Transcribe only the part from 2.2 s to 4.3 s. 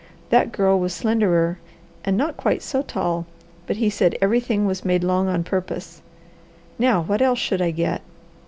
quite so tall, but he said